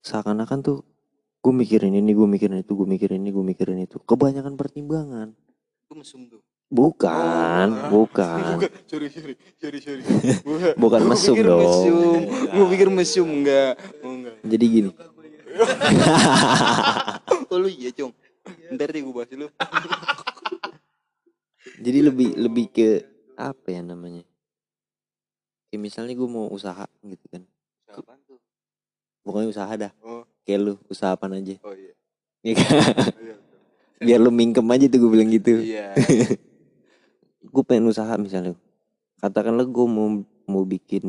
[0.00, 0.78] seakan-akan tuh
[1.38, 5.36] gue mikirin ini gue mikirin itu gue mikirin ini gue mikirin itu kebanyakan pertimbangan
[5.86, 6.42] Gue mesum tuh.
[6.66, 8.02] bukan Oh.
[8.02, 8.58] bukan
[8.90, 10.02] sorry sorry sorry sorry.
[10.42, 11.62] Gua- Bukan gua mesum dong.
[11.62, 12.20] Mesum.
[12.48, 13.78] Gue pikir mesum enggak.
[14.00, 14.34] Oh, enggak.
[14.42, 14.90] jadi gini
[17.46, 18.10] Oh lu iya cong.
[18.68, 19.46] Ntar deh gue bahas dulu.
[21.76, 22.88] Jadi lebih lebih ke
[23.34, 24.22] apa ya namanya
[25.66, 27.42] kayak misalnya gue mau usaha gitu kan
[27.88, 28.38] Apaan tuh?
[29.22, 31.92] pokoknya usaha dah Oh, kayak lu usaha apa aja oh iya.
[32.40, 32.68] Iya kan?
[33.18, 33.36] Iya.
[33.98, 35.96] biar lu mingkem aja tuh gue bilang gitu Iya.
[37.52, 38.54] gue pengen usaha misalnya
[39.18, 40.08] katakanlah gue mau
[40.46, 41.02] mau bikin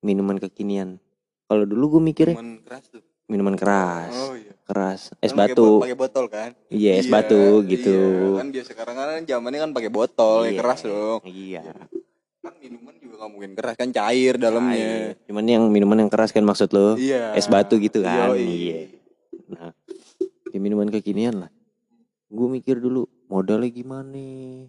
[0.00, 0.96] minuman kekinian
[1.44, 3.02] kalau dulu gue mikirnya Cuman keras tuh.
[3.26, 4.49] minuman keras Oh iya.
[4.70, 6.50] Keras es Kan pakai batu Pakai botol kan?
[6.68, 8.38] iya es Iya, batu gitu Iya.
[8.38, 10.58] Kan biasa sekarang kan zamannya kan pakai botol, ya Iya.
[10.58, 11.20] keras dong.
[11.24, 11.62] iya
[12.40, 14.88] Kan minuman juga nggak mungkin keras kan cair dalamnya.
[15.12, 15.26] Cair.
[15.26, 17.34] cuman yang minuman yang keras kan maksud lo Iya.
[17.34, 18.40] es batu gitu kan Yoi.
[18.40, 18.78] iya
[20.46, 21.50] kayak minuman kekinian lah
[22.26, 24.14] gue mikir dulu modalnya gimana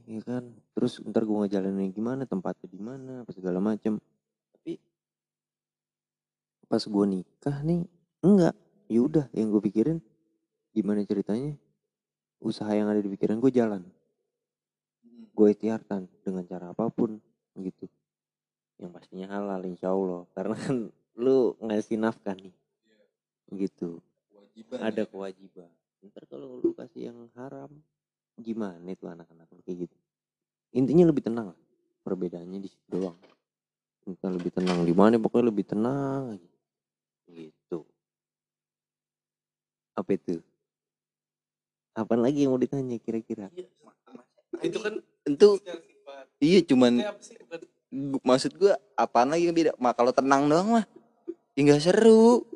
[0.03, 4.01] ya kan terus ntar gue ngejalanin gimana tempatnya di mana apa segala macem
[4.51, 4.77] tapi
[6.63, 7.85] pas gue nikah nih
[8.19, 8.53] enggak
[8.91, 10.03] yaudah yang gue pikirin
[10.75, 11.55] gimana ceritanya?
[12.43, 13.87] Usaha yang ada di pikiran gue jalan.
[15.31, 17.15] Gue ikhtiarkan dengan cara apa pun
[17.55, 17.87] gitu.
[18.81, 20.27] Yang pastinya halal insya Allah.
[20.35, 20.77] Karena kan
[21.15, 22.51] lu ngasih nafkah nih.
[23.55, 24.03] Gitu.
[24.27, 25.07] Kewajiban ada ya.
[25.07, 25.71] kewajiban.
[26.01, 27.71] Ntar kalau lu kasih yang haram
[28.41, 29.97] gimana itu anak-anak lu kayak gitu?
[30.75, 31.59] Intinya lebih tenang lah.
[32.01, 33.15] Perbedaannya di situ doang.
[34.01, 36.49] Kita lebih tenang di mana pokoknya lebih tenang aja
[37.31, 37.85] gitu
[40.01, 40.41] apa itu?
[41.93, 43.47] Apa lagi yang mau ditanya kira-kira?
[44.59, 44.93] Itu kan
[45.29, 45.47] itu
[46.41, 47.37] iya cuman apa sih?
[48.23, 50.85] Maksud gua apaan lagi yang beda mah kalau tenang doang mah.
[51.53, 52.47] Ya seru.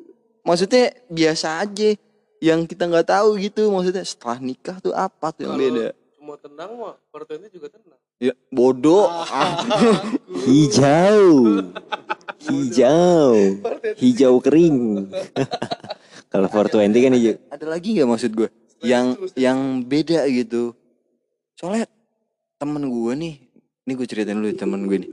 [0.42, 1.94] Maksudnya biasa aja.
[2.40, 5.96] Yang kita nggak tahu gitu maksudnya setelah nikah tuh apa tuh yang beda?
[6.16, 8.00] Cuma tenang mah, Portuennya juga tenang.
[8.16, 9.08] ya bodoh.
[9.08, 9.60] Ah.
[10.44, 11.28] hijau.
[12.46, 13.58] Hijau.
[13.98, 15.10] Hijau kering
[16.36, 18.48] kalau 420 kan hijau ada lagi nggak maksud gue
[18.84, 20.76] yang yang beda gitu.
[21.56, 21.88] Soalnya
[22.60, 23.34] temen gue nih
[23.88, 25.10] ini gue ceritain dulu temen gue nih.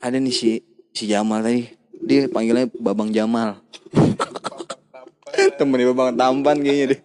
[0.00, 0.64] Ada nih si
[0.96, 1.68] si Jamal tadi.
[2.04, 3.60] Dia panggilnya Babang Jamal.
[5.60, 7.00] Temennya Babang Tampan kayaknya deh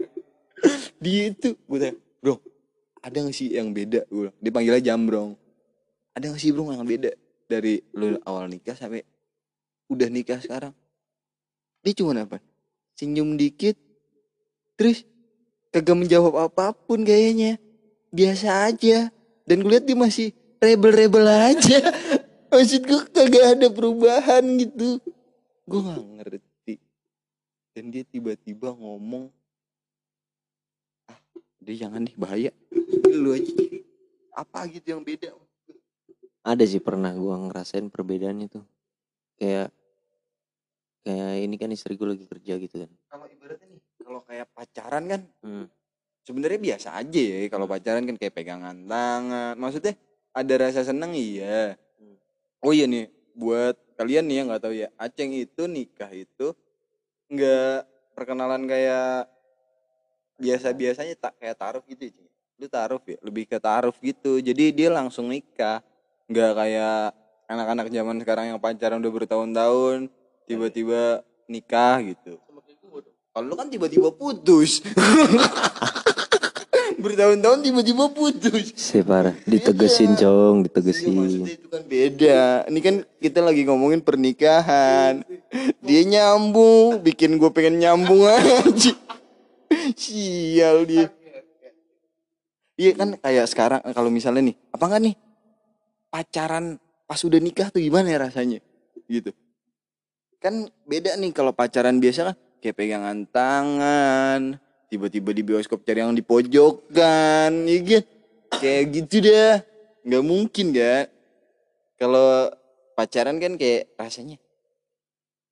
[1.00, 2.36] dia itu gue tanya bro
[3.00, 4.04] ada gak sih yang beda?
[4.12, 5.32] Gue dia panggilnya Jambrong.
[6.12, 7.16] Ada gak sih bro yang beda
[7.48, 9.08] dari lu awal nikah sampai
[9.88, 10.76] udah nikah sekarang?
[11.80, 12.44] Dia cuma apa
[13.00, 13.80] senyum dikit.
[14.76, 15.08] Terus
[15.72, 17.56] kagak menjawab apa pun kayaknya.
[18.12, 19.08] Biasa aja.
[19.48, 21.80] Dan gue lihat dia masih rebel-rebel aja.
[22.52, 25.00] Maksud gue kagak ada perubahan gitu.
[25.64, 26.76] Gue nggak ngerti.
[27.72, 29.32] Dan dia tiba-tiba ngomong
[31.08, 31.20] ah
[31.64, 32.52] dia jangan nih bahaya.
[33.08, 33.56] Lu aja.
[34.36, 35.32] Apa gitu yang beda?
[36.44, 38.64] Ada sih pernah gua ngerasain perbedaan itu
[39.36, 39.70] kayak
[41.04, 42.92] kayak ini kan istri gue lagi kerja gitu kan.
[43.08, 45.66] Kalau ibaratnya nih kalau kayak pacaran kan hmm.
[46.26, 49.94] sebenarnya biasa aja ya kalau pacaran kan kayak pegangan tangan maksudnya
[50.34, 51.78] ada rasa seneng iya.
[52.02, 52.18] Hmm.
[52.66, 53.06] oh iya nih
[53.38, 56.58] buat kalian nih yang nggak tahu ya Aceng itu nikah itu
[57.30, 57.86] nggak
[58.18, 59.30] perkenalan kayak
[60.42, 64.44] biasa biasanya tak kayak taruh gitu ya lu taruh ya lebih ke taruh gitu.
[64.44, 65.80] Jadi dia langsung nikah
[66.28, 67.16] nggak kayak
[67.48, 70.12] anak-anak zaman sekarang yang pacaran udah bertahun-tahun
[70.50, 72.42] tiba-tiba nikah gitu
[73.40, 74.84] kalau lu kan tiba-tiba putus.
[77.00, 78.76] Bertahun-tahun tiba-tiba putus.
[78.76, 82.68] sih parah ditegesin cong Iya, ditegesin maksudnya itu kan beda.
[82.68, 85.24] Ini kan kita lagi ngomongin pernikahan.
[85.80, 88.92] Dia nyambung, bikin gue pengen nyambung aja.
[89.96, 91.08] Sial dia.
[92.76, 95.16] Iya kan kayak sekarang kalau misalnya nih, apa enggak nih?
[96.12, 96.66] Pacaran
[97.08, 98.60] pas udah nikah tuh gimana ya rasanya?
[99.08, 99.32] Gitu.
[100.40, 104.42] Kan beda nih kalau pacaran biasa kan kayak pegangan tangan,
[104.88, 108.04] tiba-tiba di bioskop cari yang di pojokan, ya kan?
[108.60, 109.64] Kayak gitu dah.
[110.00, 111.12] nggak mungkin gak?
[112.00, 112.48] Kalau
[112.96, 114.40] pacaran kan kayak rasanya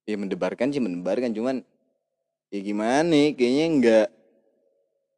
[0.07, 1.63] ya mendebarkan sih mendebarkan cuman
[2.47, 4.07] ya gimana nih kayaknya nggak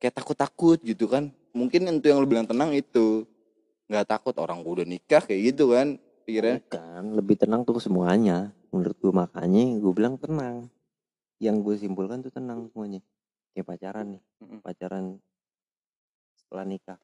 [0.02, 3.26] kayak takut-takut gitu kan mungkin itu yang lu bilang tenang itu
[3.86, 8.94] nggak takut orang udah nikah kayak gitu kan pikirnya kan lebih tenang tuh semuanya menurut
[9.02, 10.70] gue makanya gue bilang tenang.
[11.42, 13.02] Yang gue simpulkan tuh tenang semuanya.
[13.58, 14.24] Kayak pacaran nih
[14.62, 15.06] pacaran
[16.38, 17.02] setelah nikah.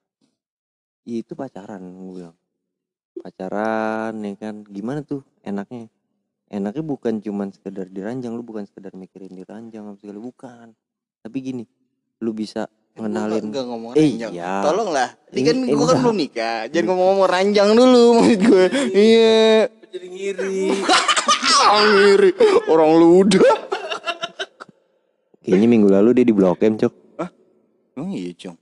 [1.09, 2.37] Ya, itu pacaran gue bilang.
[3.17, 4.61] Pacaran ya kan?
[4.69, 5.89] Gimana tuh enaknya?
[6.45, 10.77] Enaknya bukan cuman sekedar diranjang lu bukan sekedar mikirin diranjang apa segala bukan.
[11.25, 11.65] Tapi gini
[12.21, 14.31] lu bisa ngenalin Enggak ngomong Eh, ranjang.
[14.31, 14.63] iya.
[14.63, 15.09] Tolonglah.
[15.27, 16.57] Ini Ini- kan eh, gua kan belum nikah.
[16.67, 18.65] Jangan ngomong-ngomong ranjang dulu maksud gue.
[18.91, 19.43] Iya.
[19.91, 20.59] Jadi ngiri.
[21.85, 22.29] Ngiri.
[22.67, 23.43] Orang lu udah.
[25.39, 26.93] kayaknya minggu lalu dia di blok M cok
[27.93, 28.57] Emang iya, Cong.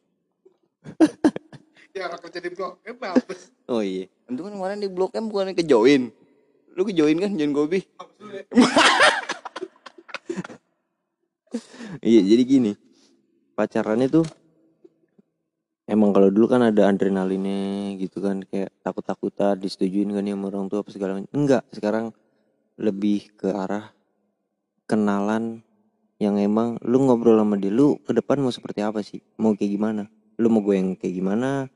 [1.90, 3.34] ya orang kerja di blok M apa
[3.66, 6.12] oh iya Itu kan kemarin di Blok M bukannya ke join.
[6.70, 7.80] Lu ke join kan John Gobi?
[12.02, 12.72] Iya jadi gini
[13.54, 14.26] pacarannya tuh
[15.86, 20.66] emang kalau dulu kan ada adrenalinnya gitu kan kayak takut-takutan disetujuin kan ya sama orang
[20.72, 21.32] tua apa segala macam.
[21.32, 22.06] Enggak sekarang
[22.80, 23.94] lebih ke arah
[24.90, 25.62] kenalan
[26.18, 29.20] yang emang lu ngobrol sama dia lu ke depan mau seperti apa sih?
[29.38, 30.04] Mau kayak gimana?
[30.40, 31.68] Lu mau gue yang kayak gimana?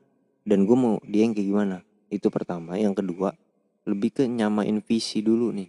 [0.42, 1.76] Dan gue mau dia yang kayak gimana?
[2.08, 2.80] Itu pertama.
[2.80, 3.36] Yang kedua
[3.84, 5.68] lebih ke nyamain visi dulu nih.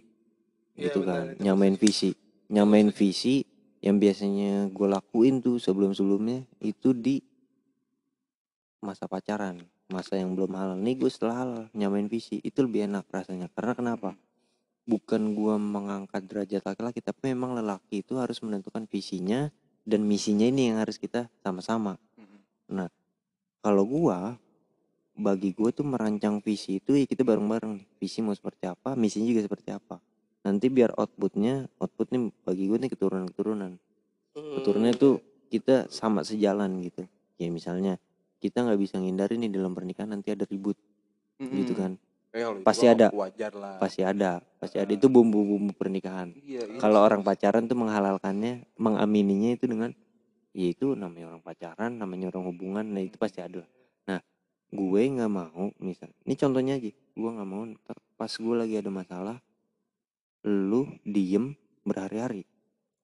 [0.76, 1.24] Iya, gitu benar, kan.
[1.36, 2.10] itu nyamain visi.
[2.50, 3.44] Nyamain visi
[3.80, 7.24] yang biasanya gue lakuin tuh sebelum sebelumnya itu di
[8.80, 10.78] masa pacaran masa yang belum halal.
[10.78, 13.50] Nih gue setelah halal nyamain visi itu lebih enak rasanya.
[13.50, 14.10] Karena kenapa?
[14.86, 19.50] Bukan gue mengangkat derajat laki-laki tapi memang lelaki itu harus menentukan visinya
[19.84, 21.98] dan misinya ini yang harus kita sama-sama.
[22.16, 22.88] Mm-mm.
[23.60, 24.38] kalau gua
[25.18, 29.44] bagi gua tuh merancang visi itu ya kita bareng-bareng visi mau seperti apa misinya juga
[29.44, 30.00] seperti apa
[30.40, 33.76] nanti biar outputnya outputnya bagi gue nih keturunan-keturunan.
[34.34, 37.04] Keturunannya tuh kita sama sejalan gitu.
[37.36, 37.96] Ya misalnya
[38.40, 40.78] kita nggak bisa ngindari nih dalam pernikahan nanti ada ribut.
[41.40, 41.80] Gitu Mm-mm.
[41.80, 41.92] kan
[42.30, 43.10] Eh, Pasti ada.
[43.10, 43.82] wajar lah.
[43.82, 44.38] Pasti ada.
[44.62, 44.86] Pasti ada.
[44.94, 46.30] Itu bumbu-bumbu pernikahan.
[46.38, 46.78] Iya, iya.
[46.78, 49.90] kalau orang pacaran tuh menghalalkannya mengamininya itu dengan
[50.54, 53.66] ya itu namanya orang pacaran namanya orang hubungan nah itu pasti ada.
[54.06, 54.22] Nah
[54.70, 58.90] gue nggak mau misal ini contohnya aja gue nggak mau ntar pas gue lagi ada
[58.94, 59.36] masalah
[60.46, 61.52] lu diem
[61.84, 62.44] berhari-hari.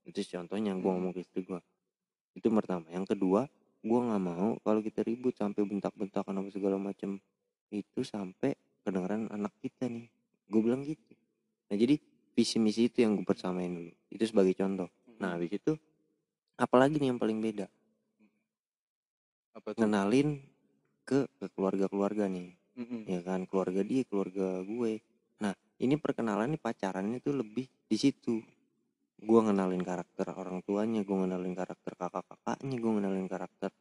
[0.07, 1.61] Itu contohnya gue ngomong ke istri gue
[2.37, 2.85] itu pertama.
[2.93, 3.49] Yang kedua
[3.81, 7.17] gue nggak mau kalau kita ribut sampai bentak-bentakan apa segala macam
[7.73, 8.53] itu sampai
[8.85, 10.07] kedengeran anak kita nih.
[10.47, 11.17] Gue bilang gitu.
[11.73, 11.97] Nah jadi
[12.37, 13.93] visi misi itu yang gue persamain dulu.
[14.13, 14.93] Itu sebagai contoh.
[15.17, 15.73] Nah habis itu
[16.61, 17.67] apalagi nih yang paling beda?
[19.57, 19.81] Apa tuh?
[19.81, 20.45] Ngenalin
[21.09, 22.53] ke ke keluarga-keluarga nih.
[22.77, 23.09] Mm-mm.
[23.09, 25.01] ya kan keluarga dia keluarga gue
[25.81, 28.41] ini perkenalan nih pacarannya tuh lebih di situ.
[29.17, 33.73] Gue ngenalin karakter orang tuanya gue ngenalin karakter kakak-kakaknya gue ngenalin karakter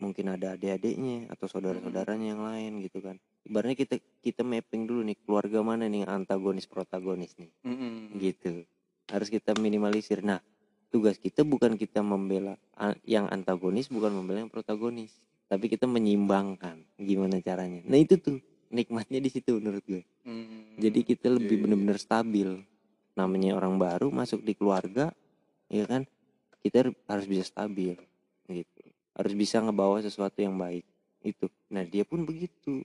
[0.00, 3.16] mungkin ada adik-adiknya atau saudara-saudaranya yang lain gitu kan.
[3.46, 7.52] Ibaratnya kita kita mapping dulu nih keluarga mana nih yang antagonis protagonis nih.
[7.62, 8.18] Mm-mm.
[8.18, 8.66] gitu.
[9.06, 10.24] Harus kita minimalisir.
[10.24, 10.42] Nah
[10.90, 12.58] tugas kita bukan kita membela
[13.06, 15.14] yang antagonis bukan membela yang protagonis.
[15.46, 17.84] Tapi kita menyimbangkan gimana caranya.
[17.84, 18.40] Nah itu tuh
[18.72, 20.02] nikmatnya di situ menurut gue.
[20.24, 20.80] Mm.
[20.80, 22.48] jadi kita lebih iya, benar-benar stabil.
[23.12, 25.12] Namanya orang baru masuk di keluarga
[25.68, 26.08] ya kan?
[26.64, 27.94] Kita har- harus bisa stabil
[28.48, 28.82] gitu.
[29.12, 30.82] Harus bisa ngebawa sesuatu yang baik
[31.22, 32.82] itu nah dia pun begitu.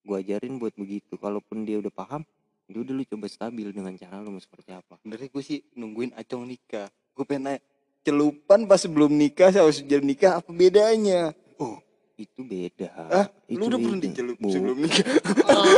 [0.00, 1.18] Gua ajarin buat begitu.
[1.18, 2.22] Kalaupun dia udah paham
[2.70, 4.94] ya udah lu coba stabil dengan cara lu mau seperti apa.
[5.02, 6.86] Sebenernya gue sih nungguin Acong nikah.
[7.18, 7.60] Gue pengen nanya,
[8.06, 11.34] celupan pas sebelum nikah sama sejak nikah apa bedanya?
[11.60, 11.76] oh
[12.20, 12.88] itu beda.
[13.08, 15.06] Ah, itu lu udah dicelup Bu- sebelum nikah?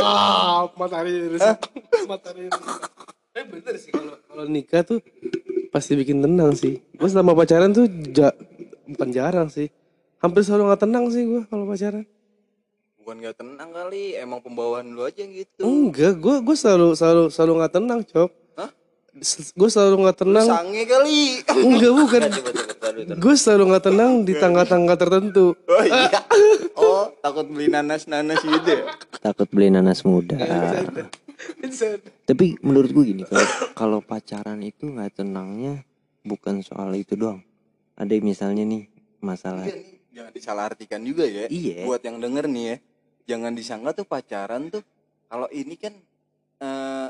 [0.03, 1.57] ah matahari rusak
[2.05, 2.91] matahari rusak
[3.33, 4.99] eh bener sih kalau kalau nikah tuh
[5.71, 6.83] pasti bikin tenang sih.
[6.93, 8.35] Gue selama pacaran tuh ja-
[8.85, 9.71] bukan jarang sih.
[10.19, 12.05] Hampir selalu nggak tenang sih gue kalau pacaran.
[12.95, 15.59] Bukan gak tenang kali, emang pembawaan lu aja yang gitu.
[15.59, 18.29] enggak gue gue selalu selalu selalu nggak tenang cok.
[18.55, 18.71] Hah?
[19.51, 20.47] gue selalu nggak tenang.
[20.47, 21.19] Sange kali.
[21.43, 22.21] enggak bukan.
[22.31, 22.72] Coba coba.
[23.15, 26.09] Gue selalu nggak tenang di tangga-tangga tertentu Oh iya.
[26.75, 28.83] Oh, takut beli nanas-nanas gitu ya?
[29.19, 30.35] takut beli nanas muda
[32.23, 35.83] tapi menurut gue gini kalau kalau pacaran itu nggak tenangnya
[36.23, 37.43] bukan soal itu doang
[37.95, 38.87] ada misalnya nih
[39.19, 41.45] masalah Iya nih, jangan disalahartikan juga ya.
[41.47, 41.83] Iya.
[41.85, 42.75] Buat yang denger nih ya,
[43.27, 44.83] jangan disangka tuh pacaran tuh
[45.25, 45.93] kalau ini kan
[46.59, 47.07] eh,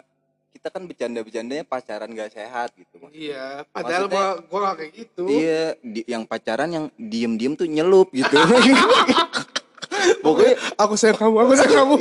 [0.64, 3.12] kita kan bercanda-bercandanya pacaran gak sehat gitu mas.
[3.12, 8.08] iya padahal mah gue gak kayak gitu Iya, di- yang pacaran yang diem-diem tuh nyelup
[8.16, 8.32] gitu.
[10.24, 11.96] pokoknya aku sayang kamu aku sayang kamu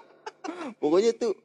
[0.80, 1.36] pokoknya tuh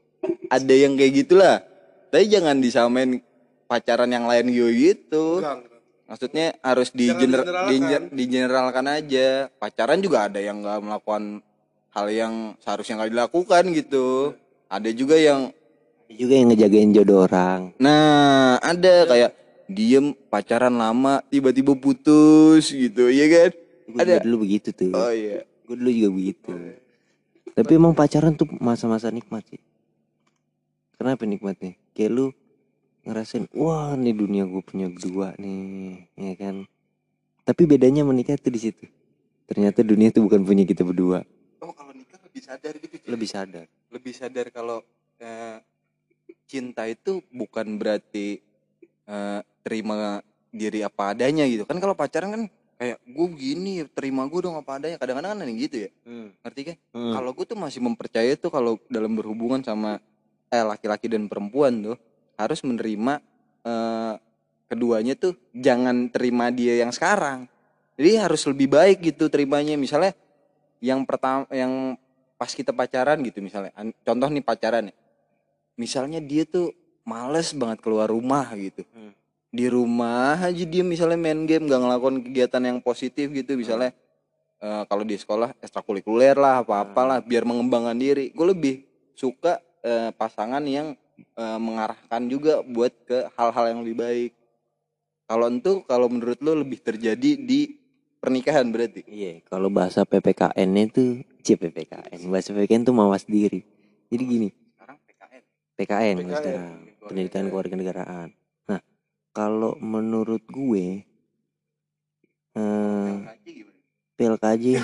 [0.47, 1.59] ada yang kayak gitulah.
[2.07, 3.19] Tapi jangan disamain
[3.67, 5.43] pacaran yang lain gitu.
[6.07, 8.03] Maksudnya harus di gener- digeneralkan.
[8.09, 9.27] di- digeneralkan aja.
[9.59, 11.43] Pacaran juga ada yang nggak melakukan
[11.91, 14.07] hal yang seharusnya nggak dilakukan gitu.
[14.69, 15.51] Ada juga yang,
[16.09, 17.73] juga yang ngejagain jodoh orang.
[17.77, 19.31] Nah ada kayak
[19.69, 23.51] diem pacaran lama tiba-tiba putus gitu, ya kan?
[23.89, 24.21] gue Ada.
[24.21, 24.93] dulu begitu tuh.
[24.93, 25.45] Oh iya.
[25.65, 26.51] gue dulu juga begitu.
[27.53, 29.61] Tapi emang pacaran tuh masa-masa nikmat sih.
[30.97, 31.77] Kenapa nikmatnya?
[31.93, 32.25] Kayak lu
[33.05, 36.55] ngerasain wah nih dunia gue punya berdua nih ya kan?
[37.45, 38.85] Tapi bedanya menikah tuh di situ.
[39.49, 41.25] Ternyata dunia tuh bukan punya kita berdua.
[41.61, 42.95] Oh kalau nikah lebih sadar gitu.
[43.09, 43.65] Lebih sadar.
[43.89, 44.85] Lebih sadar kalau
[45.17, 45.57] eh,
[46.49, 48.41] cinta itu bukan berarti
[49.05, 51.69] eh, terima diri apa adanya gitu.
[51.69, 52.43] Kan kalau pacaran kan
[52.81, 54.97] kayak gue gini terima gue dong apa adanya.
[54.97, 55.89] Kadang-kadang kan gitu ya.
[56.41, 56.75] Ngerti kan?
[56.97, 57.13] Hmm.
[57.13, 60.01] kalau gue tuh masih mempercayai tuh kalau dalam berhubungan sama
[60.49, 61.97] eh laki-laki dan perempuan tuh
[62.33, 63.21] harus menerima
[63.61, 64.13] eh,
[64.65, 67.45] keduanya tuh jangan terima dia yang sekarang.
[67.93, 69.77] Jadi harus lebih baik gitu terimanya.
[69.77, 70.17] Misalnya
[70.81, 71.93] yang pertama yang
[72.39, 73.75] pas kita pacaran gitu misalnya.
[74.01, 74.95] Contoh nih pacaran ya
[75.79, 76.75] misalnya dia tuh
[77.07, 78.83] males banget keluar rumah gitu.
[78.91, 79.15] Hmm.
[79.49, 83.57] di rumah aja dia misalnya main game gak ngelakuin kegiatan yang positif gitu.
[83.57, 83.97] Misalnya
[84.61, 88.29] eh, kalau di sekolah ekstrakurikuler lah apa apalah biar mengembangkan diri.
[88.29, 88.85] Gue lebih
[89.17, 94.31] suka eh, pasangan yang eh, mengarahkan juga buat ke hal-hal yang lebih baik.
[95.25, 97.81] Kalau itu kalau menurut lu lebih terjadi di
[98.21, 99.01] pernikahan berarti?
[99.09, 102.29] Iya, kalau bahasa PPKN itu PPKN.
[102.29, 103.65] Bahasa PPKN tuh mawas diri.
[104.09, 104.49] Jadi gini,
[105.79, 106.61] PKN PKN,
[107.01, 107.47] pendidikan negaraan.
[107.47, 108.27] keluarga negaraan.
[108.65, 108.81] Nah,
[109.31, 111.07] kalau menurut gue
[112.51, 113.11] eh
[114.13, 114.65] PLKJ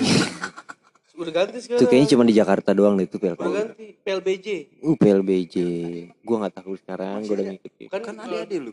[1.16, 1.80] Udah ganti sekarang.
[1.80, 3.52] itu kayaknya cuma di Jakarta doang deh itu Udah PLKJ.
[3.54, 4.46] ganti PLBJ.
[4.80, 5.54] Uh, PLBJ.
[6.20, 7.52] Gua nggak tahu sekarang, Masih gua udah ada?
[7.52, 7.88] ngikutin.
[7.88, 8.72] Kan, kan ada adik lu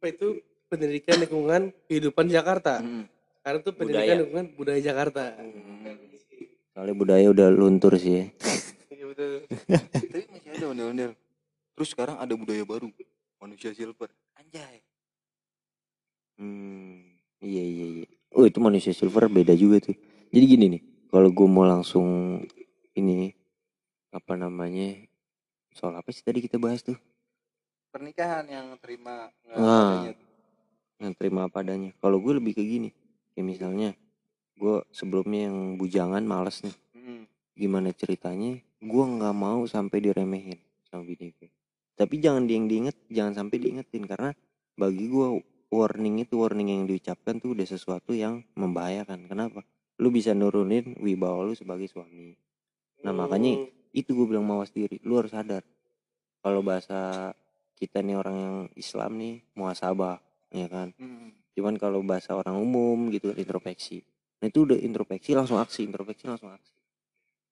[0.00, 0.28] apa itu
[0.66, 2.80] pendidikan lingkungan kehidupan Jakarta.
[2.80, 3.04] Hmm.
[3.40, 4.20] Karena itu pendidikan Budaya.
[4.20, 5.24] lingkungan budaya Jakarta.
[6.70, 8.24] Soalnya budaya udah luntur sih ya.
[9.90, 11.12] Tapi masih ada ondel-ondel
[11.74, 12.92] terus sekarang ada budaya baru
[13.38, 14.80] manusia silver anjay
[16.36, 17.04] Hmm,
[17.44, 18.06] iya iya iya.
[18.32, 19.96] Oh itu manusia silver beda juga tuh.
[20.32, 22.40] Jadi gini nih, kalau gue mau langsung
[22.96, 23.36] ini
[24.08, 25.04] apa namanya
[25.70, 26.96] soal apa sih tadi kita bahas tuh?
[27.90, 30.00] pernikahan yang terima Ah.
[30.00, 30.28] adanya tuh.
[30.96, 31.90] Yang terima apa adanya.
[31.98, 32.90] Kalau gue lebih kayak gini,
[33.34, 33.88] kayak misalnya
[34.54, 36.76] gue sebelumnya yang bujangan males nih.
[36.94, 37.26] Hmm.
[37.52, 38.62] Gimana ceritanya?
[38.80, 40.56] Gue nggak mau sampai diremehin
[40.88, 41.48] sama bini gue.
[41.94, 44.32] Tapi jangan di diinget, jangan sampai diingetin karena
[44.72, 49.28] bagi gue warning itu warning yang diucapkan tuh udah sesuatu yang membahayakan.
[49.28, 49.60] Kenapa?
[50.00, 52.32] Lu bisa nurunin wibawa lu sebagai suami.
[53.04, 54.96] Nah makanya itu gue bilang mawas diri.
[55.04, 55.60] Lu harus sadar.
[56.40, 57.30] Kalau bahasa
[57.76, 60.16] kita nih orang yang Islam nih muasabah,
[60.56, 60.96] ya kan.
[60.96, 61.36] Hmm.
[61.52, 64.00] Cuman kalau bahasa orang umum gitu introspeksi.
[64.40, 66.79] Nah itu udah introspeksi langsung aksi, introspeksi langsung aksi.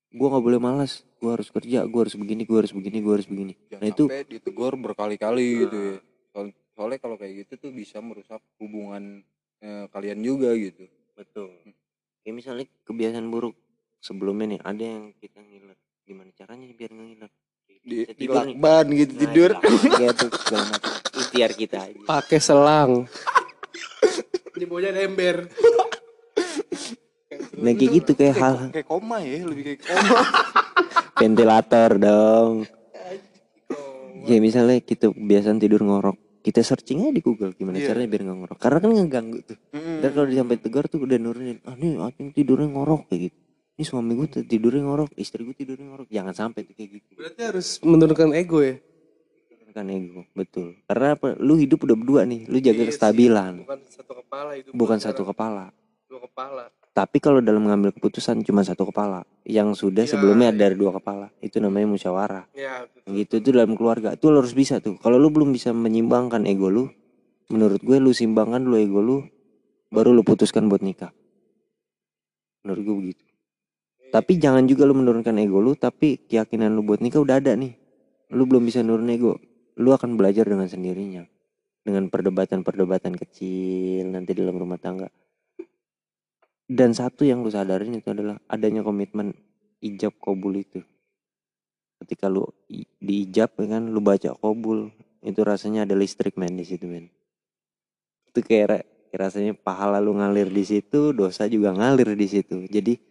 [0.09, 3.27] Gua nggak boleh malas, gua harus kerja, gua harus begini, gua harus begini, gua harus
[3.27, 3.53] begini.
[3.67, 5.97] Jangan Nah, itu- sampai ditegur berkali-kali gitu ya.
[6.29, 9.21] Soal- soalnya kalau kayak gitu tuh bisa merusak hubungan
[9.59, 11.51] eh, kalian juga gitu Betul.
[12.21, 13.51] Kayak misalnya kebiasaan buruk
[13.99, 15.75] sebelumnya nih ada yang kita ngiler.
[16.01, 17.31] Gimana caranya biar ngiler?
[17.79, 19.51] di, di lakban gitu Nah, tidur
[19.95, 20.91] gitu segala macam.
[21.11, 21.99] Ikhtiar kita aja.
[22.03, 22.91] pakai selang.
[24.51, 25.47] Di bawahnya ember.
[27.59, 30.19] Nah kayak gitu kayak hal kayak koma ya lebih kayak koma
[31.19, 32.53] ventilator dong.
[34.21, 37.91] Ya misalnya kita kebiasaan tidur ngorok, kita searching aja di Google gimana Iya.
[37.91, 38.57] caranya biar nggak ngorok.
[38.57, 39.57] Karena kan ngeganggu tuh.
[39.71, 39.97] Mm.
[39.99, 43.37] Dan kalau disampai tegar tuh udah nurunin, ah nih Acing tidurnya ngorok kayak gitu.
[43.73, 46.07] Ini suami gue tidurnya ngorok, istri gue tidurnya ngorok.
[46.09, 47.11] Jangan sampai tuh kayak gitu.
[47.15, 48.75] Berarti harus menurunkan ego ya.
[49.69, 50.75] Kan ego, betul.
[50.83, 51.37] Karena apa?
[51.37, 52.89] Lu hidup udah berdua nih, lu jaga Iya sih.
[52.91, 53.53] kestabilan.
[53.63, 54.69] Bukan satu kepala itu.
[54.75, 55.65] Bukan satu kepala.
[56.05, 56.63] Dua kepala.
[56.99, 60.59] Tapi kalau dalam mengambil keputusan cuma satu kepala, yang sudah Ya, sebelumnya iya.
[60.67, 62.43] dari dua kepala, itu namanya musyawarah.
[62.51, 63.15] Ya, betul.
[63.15, 64.99] Gitu itu dalam keluarga, itu lo harus bisa tuh.
[64.99, 66.91] Kalau lu belum bisa menyimbangkan ego lu,
[67.47, 69.17] menurut gue lu simbangkan dulu ego lu,
[69.95, 71.15] baru lu putuskan buat nikah.
[72.67, 73.23] Menurut gue begitu.
[74.11, 77.79] Tapi jangan juga lu menurunkan ego lu, tapi keyakinan lu buat nikah udah ada nih.
[78.35, 79.39] Lu belum bisa nurun ego,
[79.79, 81.23] lu akan belajar dengan sendirinya.
[81.79, 85.07] Dengan perdebatan-perdebatan kecil nanti dalam rumah tangga.
[86.69, 89.33] Dan satu yang lu sadarin itu adalah adanya komitmen
[89.81, 90.85] ijab kobul itu.
[91.97, 92.45] Ketika lu
[93.01, 94.93] diijab ya kan, lu baca kobul,
[95.25, 97.09] itu rasanya ada listrik men di situ men.
[98.29, 98.85] Itu kayak
[99.17, 102.69] rasanya pahala lu ngalir di situ, dosa juga ngalir di situ.
[102.69, 103.01] Jadi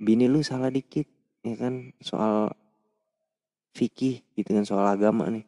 [0.00, 1.06] bini lu salah dikit
[1.46, 2.50] ya kan soal
[3.74, 5.46] fikih gitu kan soal agama nih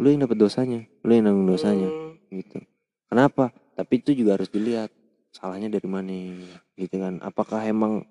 [0.00, 2.16] lu yang dapat dosanya lu yang nanggung dosanya Hmm.
[2.30, 2.58] gitu
[3.10, 4.90] kenapa tapi itu juga harus dilihat
[5.30, 6.34] salahnya dari mana
[6.74, 7.22] gitu kan.
[7.22, 8.04] Apakah emang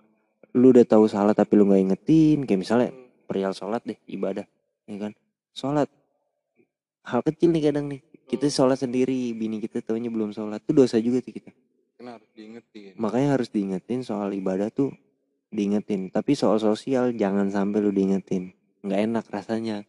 [0.55, 2.37] lu udah tahu salah tapi lu nggak ingetin?
[2.47, 2.89] Kayak misalnya
[3.29, 4.47] perihal sholat deh ibadah
[4.89, 5.11] ya kan.
[5.53, 5.87] Sholat
[7.05, 8.01] hal kecil nih kadang nih.
[8.29, 10.61] Kita sholat sendiri bini kita taunya belum sholat.
[10.61, 11.51] Itu dosa juga tuh kita.
[11.97, 12.91] Karena harus diingetin.
[12.95, 14.93] Makanya harus diingetin soal ibadah tuh
[15.49, 16.13] diingetin.
[16.13, 18.53] Tapi soal sosial jangan sampai lu diingetin.
[18.85, 19.88] Nggak enak rasanya